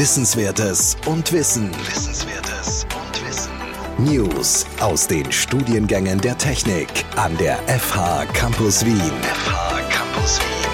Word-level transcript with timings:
Wissenswertes 0.00 0.96
und 1.04 1.30
Wissen. 1.30 1.68
Wissenswertes 1.86 2.86
und 2.86 3.28
Wissen. 3.28 3.52
News 3.98 4.64
aus 4.80 5.06
den 5.06 5.30
Studiengängen 5.30 6.18
der 6.22 6.38
Technik 6.38 6.88
an 7.16 7.36
der 7.36 7.58
FH 7.68 8.24
Campus 8.32 8.86
Wien. 8.86 8.96
FH 8.96 9.80
Campus 9.90 10.38
Wien. 10.38 10.70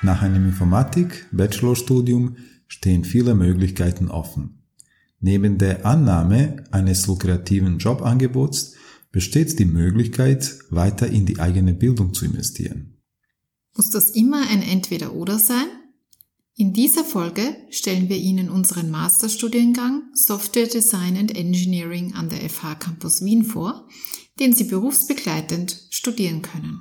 Nach 0.00 0.22
einem 0.22 0.46
Informatik-Bachelorstudium 0.46 2.36
stehen 2.68 3.04
viele 3.04 3.34
Möglichkeiten 3.34 4.08
offen. 4.08 4.62
Neben 5.20 5.58
der 5.58 5.84
Annahme 5.84 6.64
eines 6.70 7.06
lukrativen 7.06 7.76
Jobangebots 7.76 8.76
besteht 9.12 9.58
die 9.58 9.66
Möglichkeit, 9.66 10.58
weiter 10.70 11.08
in 11.08 11.26
die 11.26 11.38
eigene 11.38 11.74
Bildung 11.74 12.14
zu 12.14 12.24
investieren. 12.24 12.95
Muss 13.76 13.90
das 13.90 14.10
immer 14.10 14.48
ein 14.48 14.62
Entweder-Oder 14.62 15.38
sein? 15.38 15.66
In 16.56 16.72
dieser 16.72 17.04
Folge 17.04 17.56
stellen 17.70 18.08
wir 18.08 18.16
Ihnen 18.16 18.48
unseren 18.48 18.90
Masterstudiengang 18.90 20.04
Software 20.14 20.66
Design 20.66 21.16
and 21.16 21.36
Engineering 21.36 22.14
an 22.14 22.30
der 22.30 22.48
FH 22.48 22.76
Campus 22.76 23.22
Wien 23.22 23.44
vor, 23.44 23.86
den 24.40 24.54
Sie 24.54 24.64
berufsbegleitend 24.64 25.88
studieren 25.90 26.40
können. 26.40 26.80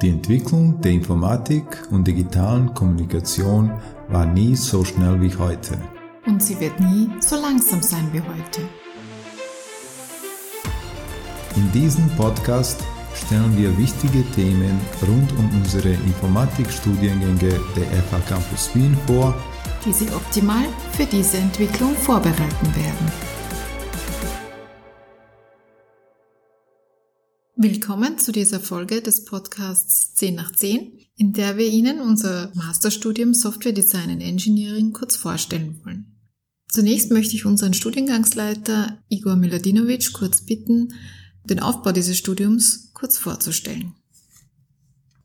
Die 0.00 0.08
Entwicklung 0.08 0.80
der 0.80 0.92
Informatik 0.92 1.86
und 1.90 2.06
digitalen 2.06 2.72
Kommunikation 2.72 3.70
war 4.08 4.26
nie 4.26 4.56
so 4.56 4.84
schnell 4.84 5.20
wie 5.20 5.34
heute 5.36 5.80
und 6.26 6.42
sie 6.42 6.58
wird 6.60 6.80
nie 6.80 7.10
so 7.20 7.36
langsam 7.36 7.82
sein 7.82 8.08
wie 8.12 8.20
heute. 8.20 8.62
In 11.56 11.70
diesem 11.72 12.08
Podcast 12.16 12.82
stellen 13.14 13.56
wir 13.56 13.76
wichtige 13.78 14.24
Themen 14.32 14.80
rund 15.02 15.32
um 15.32 15.50
unsere 15.56 15.90
Informatikstudiengänge 15.90 17.60
der 17.76 18.02
FH 18.02 18.20
Campus 18.28 18.74
Wien 18.74 18.96
vor, 19.06 19.34
die 19.84 19.92
Sie 19.92 20.08
optimal 20.10 20.64
für 20.92 21.06
diese 21.06 21.38
Entwicklung 21.38 21.94
vorbereiten 21.94 22.66
werden. 22.74 23.12
Willkommen 27.56 28.18
zu 28.18 28.32
dieser 28.32 28.60
Folge 28.60 29.00
des 29.00 29.24
Podcasts 29.24 30.14
10 30.14 30.34
nach 30.34 30.52
10, 30.52 30.98
in 31.16 31.32
der 31.32 31.56
wir 31.56 31.66
Ihnen 31.66 32.00
unser 32.00 32.50
Masterstudium 32.54 33.32
Software 33.32 33.72
Design 33.72 34.10
and 34.10 34.22
Engineering 34.22 34.92
kurz 34.92 35.16
vorstellen 35.16 35.80
wollen. 35.84 36.14
Zunächst 36.68 37.12
möchte 37.12 37.36
ich 37.36 37.46
unseren 37.46 37.72
Studiengangsleiter 37.72 38.98
Igor 39.08 39.36
Miladinovic 39.36 40.12
kurz 40.12 40.44
bitten, 40.44 40.92
den 41.44 41.60
Aufbau 41.60 41.92
dieses 41.92 42.16
Studiums 42.16 42.92
kurz 43.04 43.18
vorzustellen. 43.18 43.92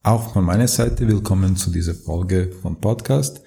Auch 0.03 0.33
von 0.33 0.44
meiner 0.44 0.67
Seite 0.67 1.08
willkommen 1.08 1.55
zu 1.55 1.72
dieser 1.72 1.94
Folge 1.94 2.52
von 2.61 2.81
Podcast. 2.81 3.39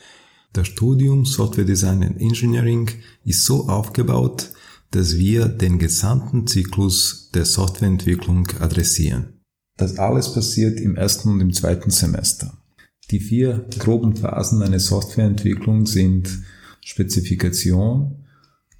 Das 0.54 0.68
Studium 0.68 1.26
Software 1.26 1.66
Design 1.66 2.02
and 2.02 2.18
Engineering 2.18 2.88
ist 3.26 3.44
so 3.44 3.68
aufgebaut, 3.68 4.50
dass 4.90 5.18
wir 5.18 5.48
den 5.48 5.78
gesamten 5.78 6.46
Zyklus 6.46 7.30
der 7.34 7.44
Softwareentwicklung 7.44 8.48
adressieren. 8.58 9.38
Das 9.76 9.98
alles 9.98 10.32
passiert 10.32 10.80
im 10.80 10.96
ersten 10.96 11.28
und 11.28 11.40
im 11.42 11.52
zweiten 11.52 11.90
Semester. 11.90 12.56
Die 13.10 13.20
vier 13.20 13.66
groben 13.78 14.16
Phasen 14.16 14.62
einer 14.62 14.80
Softwareentwicklung 14.80 15.84
sind 15.84 16.42
Spezifikation, 16.80 18.24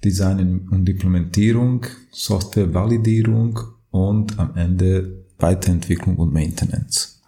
Design 0.03 0.67
und 0.71 0.89
Implementierung, 0.89 1.85
Softwarevalidierung 2.11 3.59
und 3.91 4.39
am 4.39 4.55
Ende 4.55 5.22
Weiterentwicklung 5.39 6.17
und 6.17 6.33
Maintenance. 6.33 7.21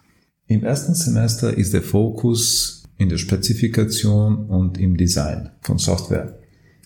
Im 0.46 0.64
ersten 0.64 0.94
Semester 0.94 1.56
ist 1.56 1.74
der 1.74 1.82
Fokus 1.82 2.84
in 2.98 3.08
der 3.08 3.18
Spezifikation 3.18 4.46
und 4.46 4.78
im 4.78 4.96
Design 4.96 5.50
von 5.60 5.78
Software. 5.78 6.38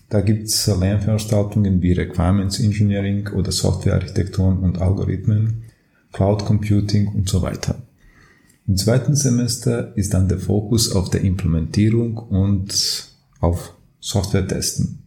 Da 0.08 0.22
gibt 0.22 0.48
es 0.48 0.66
Lernveranstaltungen 0.66 1.82
wie 1.82 1.92
Requirements 1.92 2.58
Engineering 2.58 3.28
oder 3.28 3.52
Softwarearchitekturen 3.52 4.58
und 4.58 4.80
Algorithmen, 4.80 5.62
Cloud 6.12 6.44
Computing 6.44 7.08
und 7.08 7.28
so 7.28 7.42
weiter. 7.42 7.76
Im 8.66 8.76
zweiten 8.76 9.14
Semester 9.14 9.96
ist 9.96 10.14
dann 10.14 10.28
der 10.28 10.38
Fokus 10.38 10.92
auf 10.92 11.10
der 11.10 11.20
Implementierung 11.22 12.16
und 12.16 13.08
auf 13.40 13.74
Software 14.00 14.46
testen. 14.46 14.99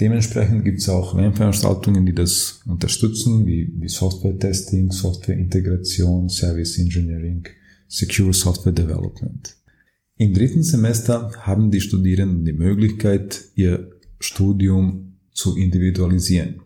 Dementsprechend 0.00 0.64
gibt 0.64 0.78
es 0.78 0.88
auch 0.88 1.14
Lernveranstaltungen, 1.14 2.06
die 2.06 2.14
das 2.14 2.62
unterstützen, 2.66 3.44
wie, 3.44 3.70
wie 3.76 3.88
Software-Testing, 3.88 4.90
Software-Integration, 4.90 6.30
Service 6.30 6.78
Engineering, 6.78 7.46
Secure 7.86 8.32
Software 8.32 8.72
Development. 8.72 9.54
Im 10.16 10.32
dritten 10.32 10.62
Semester 10.62 11.32
haben 11.40 11.70
die 11.70 11.82
Studierenden 11.82 12.46
die 12.46 12.54
Möglichkeit, 12.54 13.44
ihr 13.54 13.90
Studium 14.18 15.18
zu 15.32 15.56
individualisieren. 15.56 16.62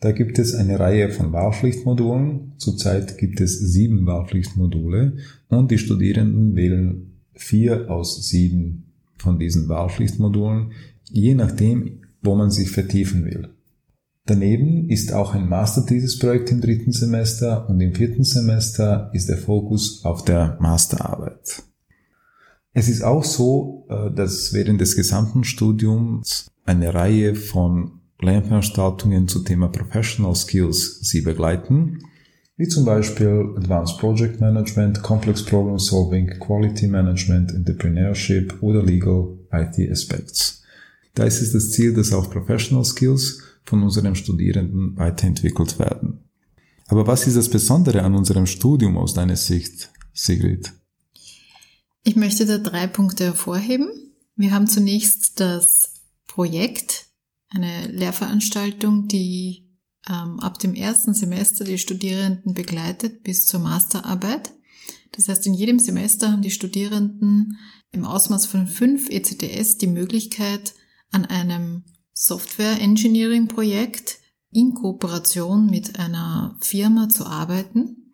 Da 0.00 0.12
gibt 0.12 0.38
es 0.38 0.54
eine 0.54 0.78
Reihe 0.78 1.10
von 1.10 1.32
Wahlpflichtmodulen. 1.32 2.54
Zurzeit 2.58 3.18
gibt 3.18 3.40
es 3.40 3.58
sieben 3.58 4.04
Wahlpflichtmodule 4.04 5.16
und 5.48 5.70
die 5.70 5.78
Studierenden 5.78 6.56
wählen 6.56 7.20
vier 7.34 7.90
aus 7.90 8.28
sieben 8.28 8.92
von 9.16 9.38
diesen 9.38 9.68
Wahlpflichtmodulen, 9.68 10.72
je 11.10 11.34
nachdem, 11.34 12.03
wo 12.24 12.34
man 12.34 12.50
sich 12.50 12.70
vertiefen 12.70 13.24
will. 13.24 13.50
Daneben 14.26 14.88
ist 14.88 15.12
auch 15.12 15.34
ein 15.34 15.48
Masterthesis-Projekt 15.48 16.50
im 16.50 16.62
dritten 16.62 16.92
Semester 16.92 17.68
und 17.68 17.80
im 17.80 17.94
vierten 17.94 18.24
Semester 18.24 19.10
ist 19.12 19.28
der 19.28 19.36
Fokus 19.36 20.04
auf 20.04 20.24
der 20.24 20.56
Masterarbeit. 20.60 21.62
Es 22.72 22.88
ist 22.88 23.02
auch 23.02 23.22
so, 23.22 23.86
äh, 23.90 24.10
dass 24.10 24.52
während 24.52 24.80
des 24.80 24.96
gesamten 24.96 25.44
Studiums 25.44 26.50
eine 26.64 26.94
Reihe 26.94 27.34
von 27.34 28.00
Lernveranstaltungen 28.20 29.28
zu 29.28 29.40
Thema 29.40 29.68
Professional 29.68 30.34
Skills 30.34 31.00
Sie 31.02 31.20
begleiten 31.20 31.98
wie 32.56 32.68
zum 32.68 32.84
Beispiel 32.84 33.52
Advanced 33.56 33.98
Project 33.98 34.40
Management, 34.40 35.02
Complex 35.02 35.44
Problem 35.44 35.78
Solving, 35.78 36.38
Quality 36.38 36.86
Management, 36.86 37.52
Entrepreneurship 37.52 38.54
oder 38.62 38.82
Legal 38.82 39.36
IT 39.50 39.90
Aspects. 39.90 40.63
Da 41.14 41.24
ist 41.24 41.40
es 41.40 41.52
das 41.52 41.70
Ziel, 41.70 41.94
dass 41.94 42.12
auch 42.12 42.30
Professional 42.30 42.84
Skills 42.84 43.40
von 43.64 43.82
unseren 43.82 44.14
Studierenden 44.14 44.96
weiterentwickelt 44.96 45.78
werden. 45.78 46.24
Aber 46.86 47.06
was 47.06 47.26
ist 47.26 47.36
das 47.36 47.48
Besondere 47.48 48.02
an 48.02 48.14
unserem 48.14 48.46
Studium 48.46 48.98
aus 48.98 49.14
deiner 49.14 49.36
Sicht, 49.36 49.90
Sigrid? 50.12 50.72
Ich 52.02 52.16
möchte 52.16 52.44
da 52.44 52.58
drei 52.58 52.86
Punkte 52.86 53.24
hervorheben. 53.24 53.88
Wir 54.36 54.52
haben 54.52 54.66
zunächst 54.66 55.40
das 55.40 56.02
Projekt, 56.26 57.06
eine 57.48 57.86
Lehrveranstaltung, 57.86 59.08
die 59.08 59.64
ähm, 60.08 60.40
ab 60.40 60.58
dem 60.58 60.74
ersten 60.74 61.14
Semester 61.14 61.64
die 61.64 61.78
Studierenden 61.78 62.52
begleitet 62.52 63.22
bis 63.22 63.46
zur 63.46 63.60
Masterarbeit. 63.60 64.52
Das 65.12 65.28
heißt, 65.28 65.46
in 65.46 65.54
jedem 65.54 65.78
Semester 65.78 66.32
haben 66.32 66.42
die 66.42 66.50
Studierenden 66.50 67.56
im 67.92 68.04
Ausmaß 68.04 68.46
von 68.46 68.66
fünf 68.66 69.08
ECTS 69.08 69.78
die 69.78 69.86
Möglichkeit, 69.86 70.74
an 71.14 71.24
einem 71.26 71.84
Software 72.12 72.80
Engineering 72.80 73.48
Projekt 73.48 74.18
in 74.50 74.74
Kooperation 74.74 75.66
mit 75.66 75.98
einer 75.98 76.56
Firma 76.60 77.08
zu 77.08 77.26
arbeiten. 77.26 78.12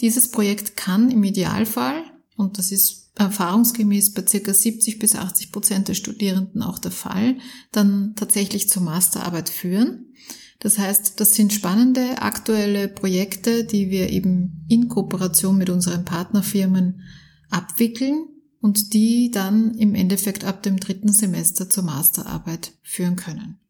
Dieses 0.00 0.30
Projekt 0.30 0.76
kann 0.76 1.10
im 1.10 1.24
Idealfall, 1.24 2.02
und 2.36 2.58
das 2.58 2.72
ist 2.72 3.10
erfahrungsgemäß 3.14 4.12
bei 4.12 4.26
circa 4.26 4.52
70 4.52 4.98
bis 4.98 5.14
80 5.14 5.52
Prozent 5.52 5.88
der 5.88 5.94
Studierenden 5.94 6.62
auch 6.62 6.78
der 6.78 6.90
Fall, 6.90 7.36
dann 7.72 8.14
tatsächlich 8.14 8.68
zur 8.68 8.82
Masterarbeit 8.82 9.48
führen. 9.48 10.12
Das 10.58 10.78
heißt, 10.78 11.20
das 11.20 11.32
sind 11.32 11.52
spannende 11.52 12.20
aktuelle 12.20 12.88
Projekte, 12.88 13.64
die 13.64 13.90
wir 13.90 14.10
eben 14.10 14.66
in 14.68 14.88
Kooperation 14.88 15.56
mit 15.56 15.70
unseren 15.70 16.04
Partnerfirmen 16.04 17.02
abwickeln 17.50 18.26
und 18.66 18.94
die 18.94 19.30
dann 19.30 19.78
im 19.78 19.94
Endeffekt 19.94 20.42
ab 20.42 20.64
dem 20.64 20.80
dritten 20.80 21.12
Semester 21.12 21.70
zur 21.70 21.84
Masterarbeit 21.84 22.72
führen 22.82 23.14
können. 23.14 23.60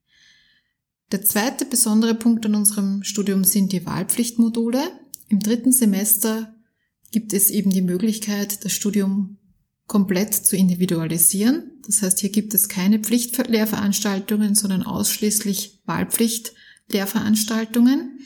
Der 1.12 1.22
zweite 1.22 1.66
besondere 1.66 2.14
Punkt 2.14 2.46
an 2.46 2.54
unserem 2.54 3.02
Studium 3.02 3.44
sind 3.44 3.72
die 3.72 3.84
Wahlpflichtmodule. 3.84 4.80
Im 5.28 5.40
dritten 5.40 5.70
Semester 5.70 6.54
gibt 7.12 7.34
es 7.34 7.50
eben 7.50 7.68
die 7.68 7.82
Möglichkeit, 7.82 8.64
das 8.64 8.72
Studium 8.72 9.36
komplett 9.86 10.32
zu 10.32 10.56
individualisieren. 10.56 11.72
Das 11.84 12.00
heißt, 12.00 12.20
hier 12.20 12.30
gibt 12.30 12.54
es 12.54 12.70
keine 12.70 12.98
Pflichtlehrveranstaltungen, 12.98 14.54
sondern 14.54 14.82
ausschließlich 14.82 15.82
Wahlpflicht 15.84 16.54
Lehrveranstaltungen, 16.88 18.20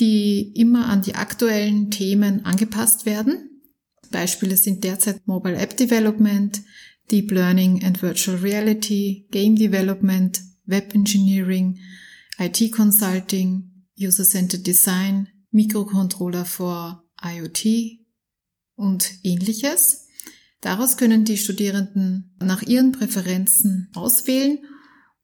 die 0.00 0.52
immer 0.54 0.86
an 0.86 1.02
die 1.02 1.16
aktuellen 1.16 1.90
Themen 1.90 2.46
angepasst 2.46 3.04
werden. 3.04 3.50
Beispiele 4.12 4.56
sind 4.56 4.84
derzeit 4.84 5.26
Mobile 5.26 5.56
App 5.56 5.76
Development, 5.76 6.62
Deep 7.10 7.32
Learning 7.32 7.82
and 7.84 8.00
Virtual 8.00 8.36
Reality, 8.38 9.26
Game 9.32 9.56
Development, 9.56 10.40
Web 10.66 10.94
Engineering, 10.94 11.78
IT 12.38 12.72
Consulting, 12.72 13.86
User-Centered 13.98 14.66
Design, 14.66 15.28
Mikrocontroller 15.50 16.44
for 16.44 17.04
IoT 17.20 17.98
und 18.76 19.10
ähnliches. 19.22 20.06
Daraus 20.60 20.96
können 20.96 21.24
die 21.24 21.36
Studierenden 21.36 22.36
nach 22.38 22.62
ihren 22.62 22.92
Präferenzen 22.92 23.90
auswählen 23.94 24.58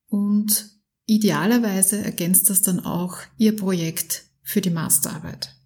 und 0.08 0.70
idealerweise 1.06 1.99
ergänzt 1.99 2.50
das 2.50 2.62
dann 2.62 2.81
auch 2.81 3.19
ihr 3.37 3.56
Projekt 3.56 4.25
für 4.43 4.61
die 4.61 4.70
Masterarbeit. 4.70 5.57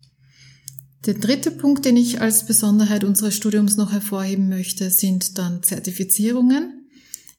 Der 1.04 1.14
dritte 1.14 1.50
Punkt, 1.50 1.84
den 1.84 1.96
ich 1.96 2.20
als 2.20 2.46
Besonderheit 2.46 3.02
unseres 3.02 3.34
Studiums 3.34 3.76
noch 3.76 3.90
hervorheben 3.90 4.48
möchte, 4.48 4.88
sind 4.88 5.36
dann 5.36 5.64
Zertifizierungen. 5.64 6.88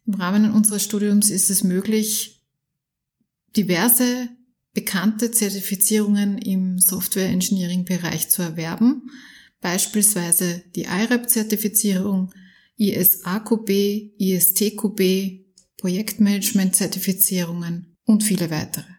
Im 0.06 0.16
Rahmen 0.16 0.52
unseres 0.52 0.84
Studiums 0.84 1.30
ist 1.30 1.50
es 1.50 1.64
möglich, 1.64 2.42
diverse 3.56 4.28
bekannte 4.74 5.32
Zertifizierungen 5.32 6.40
im 6.40 6.78
Software 6.78 7.30
Engineering 7.30 7.86
Bereich 7.86 8.30
zu 8.30 8.42
erwerben, 8.42 9.10
beispielsweise 9.62 10.62
die 10.76 10.84
IRAP-Zertifizierung, 10.84 12.34
ISAQB, 12.76 13.70
ISTQB, 14.18 15.46
Projektmanagement-Zertifizierungen 15.78 17.96
und 18.04 18.26
viele 18.26 18.50
weitere. 18.50 18.92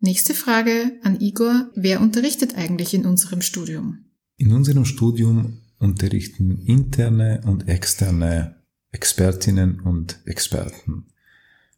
Nächste 0.00 0.34
Frage 0.34 1.00
an 1.02 1.18
Igor. 1.20 1.70
Wer 1.74 2.02
unterrichtet 2.02 2.56
eigentlich 2.56 2.92
in 2.92 3.06
unserem 3.06 3.40
Studium? 3.40 4.09
In 4.40 4.54
unserem 4.54 4.86
Studium 4.86 5.58
unterrichten 5.78 6.62
interne 6.64 7.42
und 7.44 7.68
externe 7.68 8.56
Expertinnen 8.90 9.80
und 9.80 10.18
Experten. 10.24 11.08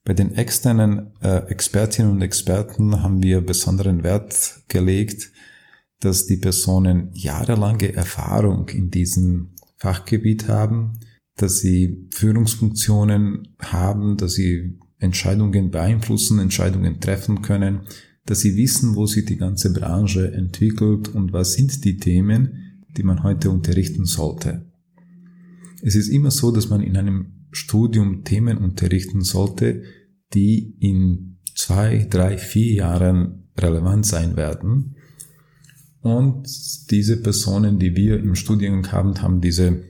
Bei 0.05 0.15
den 0.15 0.37
externen 0.37 1.11
äh, 1.23 1.39
Expertinnen 1.49 2.13
und 2.13 2.23
Experten 2.23 3.03
haben 3.03 3.21
wir 3.21 3.41
besonderen 3.41 4.05
Wert 4.05 4.61
gelegt, 4.69 5.33
dass 5.99 6.27
die 6.27 6.37
Personen 6.37 7.11
jahrelange 7.15 7.95
Erfahrung 7.95 8.69
in 8.69 8.93
diesem 8.93 9.57
Fachgebiet 9.75 10.47
haben, 10.47 11.01
dass 11.35 11.59
sie 11.59 12.07
Führungsfunktionen 12.13 13.57
haben, 13.59 14.17
dass 14.17 14.35
sie 14.35 14.79
Entscheidungen 15.01 15.73
beeinflussen, 15.73 16.39
Entscheidungen 16.39 17.01
treffen 17.01 17.43
können, 17.43 17.89
dass 18.25 18.41
sie 18.41 18.57
wissen, 18.57 18.95
wo 18.95 19.07
sich 19.07 19.25
die 19.25 19.37
ganze 19.37 19.73
Branche 19.73 20.33
entwickelt 20.33 21.09
und 21.09 21.33
was 21.33 21.55
sind 21.55 21.85
die 21.85 21.97
Themen, 21.97 22.81
die 22.97 23.03
man 23.03 23.23
heute 23.23 23.51
unterrichten 23.51 24.05
sollte. 24.05 24.67
Es 25.83 25.97
ist 25.97 26.09
immer 26.09 26.31
so, 26.31 26.53
dass 26.53 26.69
man 26.69 26.81
in 26.81 26.97
einem 26.97 27.47
Studium 27.51 28.25
Themen 28.25 28.59
unterrichten 28.59 29.23
sollte, 29.23 29.83
die 30.33 30.77
in 30.79 31.39
zwei, 31.55 32.07
drei, 32.09 32.39
vier 32.39 32.73
Jahren 32.73 33.49
relevant 33.59 34.07
sein 34.07 34.37
werden. 34.37 34.97
Und 36.01 36.47
diese 36.91 37.21
Personen, 37.21 37.79
die 37.79 37.95
wir 37.95 38.19
im 38.19 38.35
Studium 38.35 38.91
haben, 38.91 39.21
haben 39.21 39.41
diese 39.41 39.85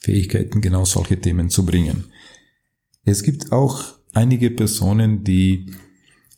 Fähigkeiten, 0.00 0.60
genau 0.60 0.84
solche 0.84 1.20
Themen 1.20 1.50
zu 1.50 1.64
bringen. 1.64 2.04
Es 3.04 3.22
gibt 3.22 3.52
auch 3.52 3.94
einige 4.12 4.50
Personen, 4.50 5.24
die 5.24 5.72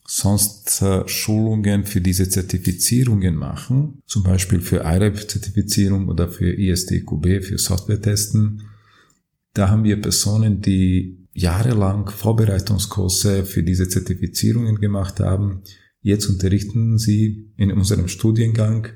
sonst 0.07 0.83
äh, 0.83 1.07
Schulungen 1.09 1.85
für 1.85 2.01
diese 2.01 2.29
Zertifizierungen 2.29 3.35
machen, 3.35 4.03
zum 4.07 4.23
Beispiel 4.23 4.61
für 4.61 4.85
IREP-Zertifizierung 4.85 6.09
oder 6.09 6.29
für 6.29 6.53
ISTQB, 6.53 7.43
für 7.43 7.59
Software-Testen. 7.59 8.63
Da 9.53 9.69
haben 9.69 9.85
wir 9.85 10.01
Personen, 10.01 10.61
die 10.61 11.27
jahrelang 11.33 12.09
Vorbereitungskurse 12.09 13.45
für 13.45 13.63
diese 13.63 13.89
Zertifizierungen 13.89 14.81
gemacht 14.81 15.21
haben. 15.21 15.63
Jetzt 16.01 16.27
unterrichten 16.27 16.99
sie 16.99 17.51
in 17.57 17.73
unserem 17.73 18.09
Studiengang 18.09 18.89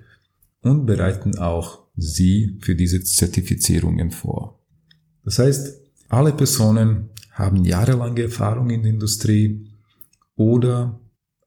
und 0.62 0.86
bereiten 0.86 1.38
auch 1.38 1.86
sie 1.96 2.58
für 2.60 2.74
diese 2.74 3.02
Zertifizierungen 3.02 4.10
vor. 4.10 4.60
Das 5.24 5.38
heißt, 5.38 5.80
alle 6.08 6.32
Personen 6.32 7.10
haben 7.32 7.64
jahrelange 7.64 8.22
Erfahrung 8.22 8.70
in 8.70 8.82
der 8.82 8.92
Industrie, 8.92 9.69
oder 10.40 10.98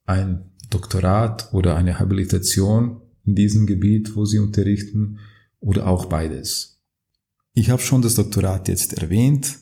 ein 0.06 0.51
Doktorat 0.69 1.51
oder 1.51 1.75
eine 1.75 1.98
Habilitation 1.98 3.01
in 3.25 3.34
diesem 3.34 3.66
Gebiet, 3.66 4.16
wo 4.16 4.25
sie 4.25 4.38
unterrichten, 4.38 5.18
oder 5.60 5.88
auch 5.88 6.06
beides. 6.06 6.80
Ich 7.56 7.72
habe 7.72 7.81
schon 7.81 8.04
das 8.04 8.13
Doktorat 8.13 8.68
jetzt 8.68 8.94
erwähnt. 8.94 9.57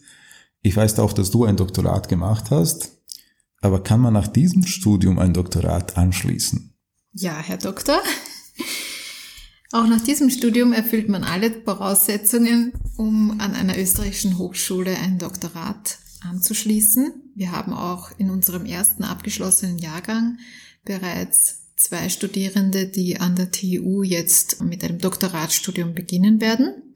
Ich 0.61 0.75
weiß 0.75 0.99
auch, 0.99 1.13
dass 1.13 1.31
du 1.31 1.45
ein 1.45 1.55
Doktorat 1.55 2.09
gemacht 2.09 2.51
hast. 2.51 2.97
Aber 3.61 3.81
kann 3.81 4.01
man 4.01 4.13
nach 4.13 4.27
diesem 4.27 4.65
Studium 4.65 5.17
ein 5.17 5.33
Doktorat 5.33 5.97
anschließen? 5.97 6.73
Ja, 7.13 7.39
Herr 7.39 7.57
Doktor. 7.57 8.01
Auch 9.71 9.87
nach 9.87 10.01
diesem 10.01 10.29
Studium 10.29 10.73
erfüllt 10.73 11.07
man 11.07 11.23
alle 11.23 11.51
Voraussetzungen, 11.51 12.73
um 12.97 13.39
an 13.39 13.53
einer 13.53 13.77
österreichischen 13.77 14.37
Hochschule 14.37 14.97
ein 14.97 15.19
Doktorat 15.19 15.99
anzuschließen. 16.21 17.31
Wir 17.35 17.51
haben 17.51 17.73
auch 17.73 18.11
in 18.17 18.29
unserem 18.29 18.65
ersten 18.65 19.03
abgeschlossenen 19.03 19.77
Jahrgang 19.77 20.37
bereits 20.85 21.61
zwei 21.75 22.09
Studierende, 22.09 22.87
die 22.87 23.19
an 23.19 23.35
der 23.35 23.51
TU 23.51 24.03
jetzt 24.03 24.61
mit 24.61 24.83
einem 24.83 24.99
Doktoratstudium 24.99 25.93
beginnen 25.93 26.39
werden. 26.39 26.95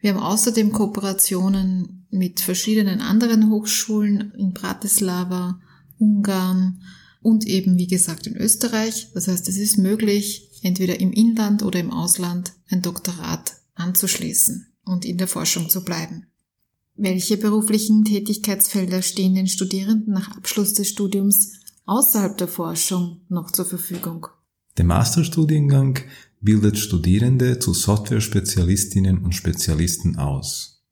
Wir 0.00 0.14
haben 0.14 0.22
außerdem 0.22 0.72
Kooperationen 0.72 2.06
mit 2.10 2.40
verschiedenen 2.40 3.00
anderen 3.00 3.50
Hochschulen 3.50 4.32
in 4.36 4.52
Bratislava, 4.52 5.60
Ungarn 5.98 6.82
und 7.20 7.46
eben, 7.46 7.78
wie 7.78 7.86
gesagt, 7.86 8.26
in 8.26 8.36
Österreich. 8.36 9.08
Das 9.14 9.28
heißt, 9.28 9.48
es 9.48 9.56
ist 9.56 9.78
möglich, 9.78 10.50
entweder 10.62 11.00
im 11.00 11.12
Inland 11.12 11.62
oder 11.62 11.80
im 11.80 11.90
Ausland 11.90 12.52
ein 12.68 12.82
Doktorat 12.82 13.56
anzuschließen 13.74 14.66
und 14.84 15.04
in 15.04 15.18
der 15.18 15.28
Forschung 15.28 15.68
zu 15.68 15.84
bleiben. 15.84 16.26
Welche 17.04 17.36
beruflichen 17.36 18.04
Tätigkeitsfelder 18.04 19.02
stehen 19.02 19.34
den 19.34 19.48
Studierenden 19.48 20.14
nach 20.14 20.36
Abschluss 20.36 20.72
des 20.72 20.88
Studiums 20.88 21.54
außerhalb 21.84 22.38
der 22.38 22.46
Forschung 22.46 23.22
noch 23.28 23.50
zur 23.50 23.64
Verfügung? 23.64 24.28
Der 24.76 24.84
Masterstudiengang 24.84 25.98
bildet 26.40 26.78
Studierende 26.78 27.58
zu 27.58 27.74
Software-Spezialistinnen 27.74 29.18
und 29.18 29.34
Spezialisten 29.34 30.14
aus. 30.14 30.84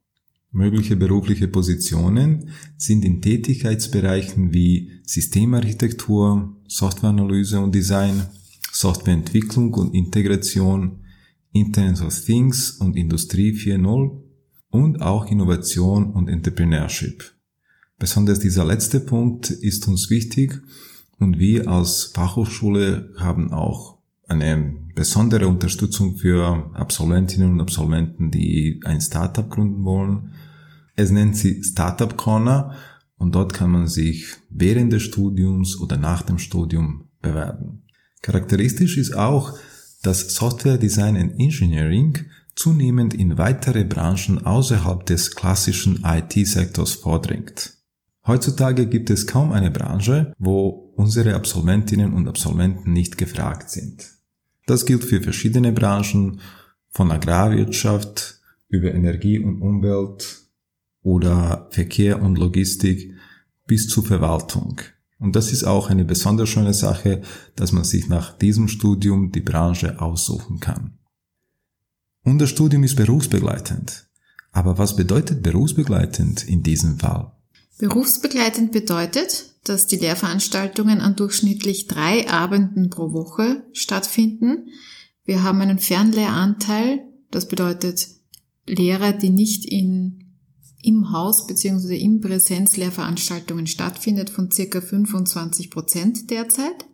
Mögliche 0.51 0.97
berufliche 0.97 1.47
Positionen 1.47 2.49
sind 2.77 3.05
in 3.05 3.23
Tätigkeitsbereichen 3.23 4.53
wie 4.53 4.91
Systemarchitektur, 5.05 6.57
Softwareanalyse 6.67 7.61
und 7.61 7.73
Design, 7.73 8.27
Softwareentwicklung 8.73 9.73
und 9.75 9.95
Integration, 9.95 11.05
Internet 11.53 12.03
of 12.03 12.21
Things 12.25 12.73
und 12.73 12.97
Industrie 12.97 13.53
4.0 13.53 14.30
und 14.71 15.03
auch 15.03 15.27
Innovation 15.27 16.13
und 16.13 16.29
Entrepreneurship. 16.29 17.33
Besonders 17.99 18.39
dieser 18.41 18.65
letzte 18.65 19.01
Punkt 19.01 19.51
ist 19.51 19.87
uns 19.87 20.09
wichtig 20.09 20.63
und 21.19 21.39
wir 21.39 21.69
als 21.69 22.05
Fachhochschule 22.15 23.13
haben 23.19 23.53
auch 23.53 23.99
eine 24.27 24.75
besondere 24.95 25.49
Unterstützung 25.49 26.17
für 26.17 26.71
Absolventinnen 26.75 27.53
und 27.53 27.61
Absolventen, 27.61 28.31
die 28.31 28.81
ein 28.85 29.01
Startup 29.01 29.51
gründen 29.51 29.85
wollen. 29.85 30.33
Es 30.95 31.11
nennt 31.11 31.37
sich 31.37 31.67
Startup 31.67 32.17
Corner 32.17 32.77
und 33.19 33.35
dort 33.35 33.53
kann 33.53 33.71
man 33.71 33.89
sich 33.89 34.27
während 34.49 34.93
des 34.93 35.03
Studiums 35.03 35.79
oder 35.79 35.97
nach 35.97 36.23
dem 36.23 36.39
Studium 36.39 37.09
bewerben. 37.21 37.83
Charakteristisch 38.23 38.97
ist 38.97 39.15
auch, 39.15 39.59
dass 40.03 40.35
Software 40.35 40.79
Design 40.79 41.17
and 41.17 41.39
Engineering 41.39 42.17
zunehmend 42.61 43.15
in 43.15 43.39
weitere 43.39 43.85
Branchen 43.85 44.45
außerhalb 44.45 45.07
des 45.07 45.35
klassischen 45.35 46.05
IT-Sektors 46.05 46.93
vordringt. 46.93 47.79
Heutzutage 48.27 48.87
gibt 48.87 49.09
es 49.09 49.27
kaum 49.27 49.53
eine 49.53 49.71
Branche, 49.71 50.35
wo 50.39 50.93
unsere 50.95 51.35
Absolventinnen 51.35 52.13
und 52.13 52.29
Absolventen 52.29 52.93
nicht 52.93 53.17
gefragt 53.17 53.71
sind. 53.71 54.11
Das 54.67 54.85
gilt 54.85 55.05
für 55.05 55.23
verschiedene 55.23 55.73
Branchen, 55.73 56.41
von 56.91 57.11
Agrarwirtschaft 57.11 58.41
über 58.69 58.93
Energie 58.93 59.39
und 59.39 59.63
Umwelt 59.63 60.43
oder 61.03 61.69
Verkehr 61.71 62.21
und 62.21 62.37
Logistik 62.37 63.15
bis 63.67 63.89
zur 63.89 64.05
Verwaltung. 64.05 64.83
Und 65.19 65.35
das 65.35 65.51
ist 65.51 65.65
auch 65.65 65.89
eine 65.89 66.05
besonders 66.05 66.51
schöne 66.51 66.75
Sache, 66.75 67.23
dass 67.57 67.73
man 67.73 67.85
sich 67.85 68.09
nach 68.09 68.37
diesem 68.37 68.69
Studium 68.69 69.33
die 69.33 69.41
Branche 69.41 69.99
aussuchen 69.99 70.61
kann. 70.61 71.00
Und 72.25 72.39
das 72.39 72.51
Studium 72.51 72.85
ist 72.85 72.97
berufsbegleitend. 72.97 74.07
Aber 74.53 74.79
was 74.79 74.97
bedeutet 74.97 75.43
berufsbegleitend 75.43 76.47
in 76.47 76.63
diesem 76.63 76.99
Fall? 76.99 77.33
Berufsbegleitend 77.79 78.73
bedeutet, 78.73 79.55
dass 79.65 79.87
die 79.87 79.97
Lehrveranstaltungen 79.97 81.01
an 81.01 81.17
durchschnittlich 81.17 81.87
drei 81.87 82.29
Abenden 82.29 82.91
pro 82.91 83.13
Woche 83.13 83.65
stattfinden. 83.73 84.69
Wir 85.25 85.43
haben 85.43 85.61
einen 85.61 85.79
Fernlehranteil, 85.79 87.05
das 87.31 87.47
bedeutet 87.47 88.09
Lehrer, 88.67 89.13
die 89.13 89.31
nicht 89.31 89.65
in, 89.65 90.35
im 90.83 91.13
Haus 91.13 91.47
bzw. 91.47 91.97
im 91.97 92.21
Präsenzlehrveranstaltungen 92.21 93.67
stattfindet, 93.67 94.31
von 94.31 94.51
circa 94.51 94.81
25 94.81 95.71
Prozent 95.71 96.31
derzeit. 96.31 96.87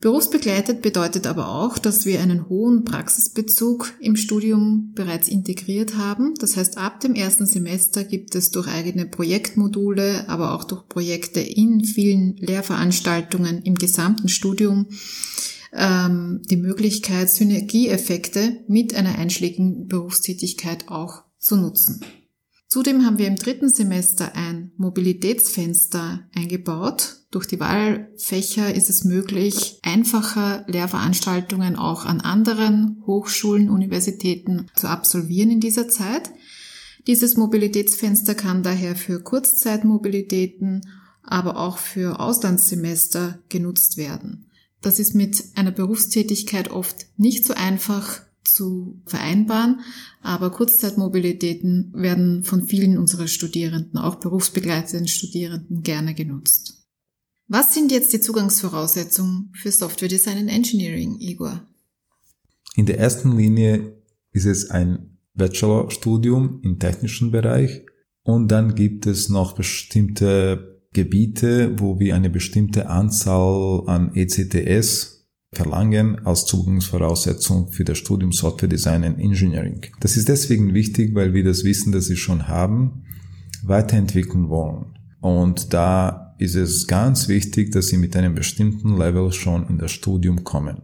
Berufsbegleitet 0.00 0.82
bedeutet 0.82 1.26
aber 1.26 1.48
auch, 1.48 1.78
dass 1.78 2.04
wir 2.04 2.20
einen 2.20 2.48
hohen 2.48 2.84
Praxisbezug 2.84 3.94
im 4.00 4.16
Studium 4.16 4.92
bereits 4.94 5.28
integriert 5.28 5.96
haben. 5.96 6.34
Das 6.40 6.56
heißt, 6.56 6.76
ab 6.76 7.00
dem 7.00 7.14
ersten 7.14 7.46
Semester 7.46 8.04
gibt 8.04 8.34
es 8.34 8.50
durch 8.50 8.68
eigene 8.68 9.06
Projektmodule, 9.06 10.28
aber 10.28 10.54
auch 10.54 10.64
durch 10.64 10.86
Projekte 10.88 11.40
in 11.40 11.84
vielen 11.84 12.36
Lehrveranstaltungen 12.36 13.62
im 13.62 13.76
gesamten 13.76 14.28
Studium 14.28 14.88
ähm, 15.72 16.42
die 16.50 16.56
Möglichkeit, 16.56 17.30
Synergieeffekte 17.30 18.62
mit 18.68 18.94
einer 18.94 19.18
einschlägigen 19.18 19.86
Berufstätigkeit 19.88 20.88
auch 20.88 21.22
zu 21.38 21.56
nutzen. 21.56 22.04
Zudem 22.74 23.06
haben 23.06 23.18
wir 23.18 23.28
im 23.28 23.36
dritten 23.36 23.68
Semester 23.68 24.34
ein 24.34 24.72
Mobilitätsfenster 24.78 26.28
eingebaut. 26.34 27.18
Durch 27.30 27.46
die 27.46 27.60
Wahlfächer 27.60 28.74
ist 28.74 28.90
es 28.90 29.04
möglich, 29.04 29.78
einfacher 29.84 30.64
Lehrveranstaltungen 30.66 31.76
auch 31.76 32.04
an 32.04 32.20
anderen 32.20 33.00
Hochschulen, 33.06 33.70
Universitäten 33.70 34.66
zu 34.74 34.88
absolvieren 34.88 35.52
in 35.52 35.60
dieser 35.60 35.86
Zeit. 35.86 36.32
Dieses 37.06 37.36
Mobilitätsfenster 37.36 38.34
kann 38.34 38.64
daher 38.64 38.96
für 38.96 39.22
Kurzzeitmobilitäten, 39.22 40.80
aber 41.22 41.58
auch 41.58 41.78
für 41.78 42.18
Auslandssemester 42.18 43.38
genutzt 43.50 43.98
werden. 43.98 44.50
Das 44.82 44.98
ist 44.98 45.14
mit 45.14 45.44
einer 45.54 45.70
Berufstätigkeit 45.70 46.72
oft 46.72 47.06
nicht 47.18 47.44
so 47.44 47.54
einfach 47.54 48.22
zu 48.54 49.02
vereinbaren. 49.06 49.80
Aber 50.22 50.50
Kurzzeitmobilitäten 50.50 51.92
werden 51.94 52.44
von 52.44 52.66
vielen 52.66 52.96
unserer 52.96 53.26
Studierenden, 53.26 53.98
auch 53.98 54.16
berufsbegleitenden 54.16 55.08
Studierenden, 55.08 55.82
gerne 55.82 56.14
genutzt. 56.14 56.86
Was 57.48 57.74
sind 57.74 57.92
jetzt 57.92 58.12
die 58.12 58.20
Zugangsvoraussetzungen 58.20 59.50
für 59.54 59.70
Software 59.70 60.08
Design 60.08 60.38
and 60.38 60.50
Engineering, 60.50 61.18
Igor? 61.20 61.66
In 62.74 62.86
der 62.86 62.98
ersten 62.98 63.36
Linie 63.36 64.02
ist 64.32 64.46
es 64.46 64.70
ein 64.70 65.18
Bachelorstudium 65.34 66.60
im 66.62 66.78
technischen 66.78 67.30
Bereich 67.30 67.82
und 68.22 68.48
dann 68.48 68.74
gibt 68.74 69.06
es 69.06 69.28
noch 69.28 69.54
bestimmte 69.54 70.80
Gebiete, 70.92 71.78
wo 71.78 71.98
wir 71.98 72.14
eine 72.14 72.30
bestimmte 72.30 72.88
Anzahl 72.88 73.82
an 73.86 74.14
ECTS 74.14 75.13
verlangen 75.54 76.24
als 76.26 76.46
Zugangsvoraussetzung 76.46 77.70
für 77.70 77.84
das 77.84 77.98
Studium 77.98 78.32
Software 78.32 78.68
Design 78.68 79.04
and 79.04 79.18
Engineering. 79.18 79.80
Das 80.00 80.16
ist 80.16 80.28
deswegen 80.28 80.74
wichtig, 80.74 81.14
weil 81.14 81.32
wir 81.34 81.44
das 81.44 81.64
Wissen, 81.64 81.92
das 81.92 82.06
sie 82.06 82.16
schon 82.16 82.48
haben, 82.48 83.04
weiterentwickeln 83.62 84.48
wollen. 84.48 84.98
Und 85.20 85.72
da 85.72 86.34
ist 86.38 86.54
es 86.54 86.86
ganz 86.86 87.28
wichtig, 87.28 87.72
dass 87.72 87.88
sie 87.88 87.96
mit 87.96 88.16
einem 88.16 88.34
bestimmten 88.34 88.96
Level 88.98 89.32
schon 89.32 89.68
in 89.68 89.78
das 89.78 89.92
Studium 89.92 90.44
kommen. 90.44 90.82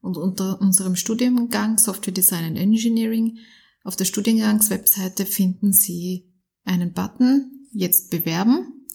und 0.00 0.16
unter 0.16 0.60
unserem 0.60 0.96
Studiengang 0.96 1.78
Software 1.78 2.14
Design 2.14 2.44
and 2.44 2.58
Engineering 2.58 3.38
auf 3.84 3.96
der 3.96 4.04
Studiengangswebseite 4.04 5.26
finden 5.26 5.72
Sie 5.72 6.26
einen 6.64 6.92
Button 6.92 7.66
Jetzt 7.72 8.10
bewerben. 8.10 8.86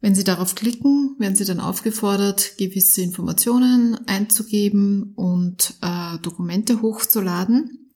Wenn 0.00 0.14
Sie 0.14 0.24
darauf 0.24 0.54
klicken, 0.54 1.16
werden 1.18 1.34
Sie 1.34 1.44
dann 1.44 1.58
aufgefordert, 1.58 2.56
gewisse 2.58 3.02
Informationen 3.02 3.96
einzugeben 4.06 5.14
und 5.14 5.74
äh, 5.80 6.18
Dokumente 6.18 6.82
hochzuladen. 6.82 7.92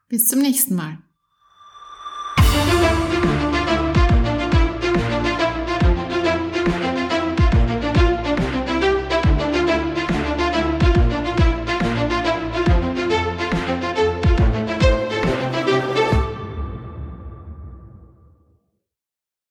Bis 0.08 0.26
zum 0.26 0.40
nächsten 0.40 0.76
Mal. 0.76 1.00